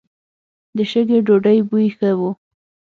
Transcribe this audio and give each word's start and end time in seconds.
د 0.77 0.79
شګې 0.91 1.19
ډوډۍ 1.25 1.59
بوی 1.69 1.87
ښه 1.97 2.09
و. 2.19 2.21